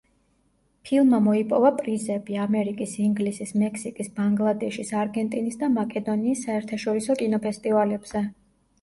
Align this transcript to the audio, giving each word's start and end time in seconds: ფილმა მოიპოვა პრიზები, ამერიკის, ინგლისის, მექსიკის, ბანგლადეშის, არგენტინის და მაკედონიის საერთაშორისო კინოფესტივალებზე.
ფილმა 0.87 1.19
მოიპოვა 1.25 1.71
პრიზები, 1.81 2.39
ამერიკის, 2.47 2.97
ინგლისის, 3.09 3.53
მექსიკის, 3.65 4.11
ბანგლადეშის, 4.17 4.93
არგენტინის 5.05 5.63
და 5.63 5.73
მაკედონიის 5.79 6.45
საერთაშორისო 6.51 7.23
კინოფესტივალებზე. 7.25 8.29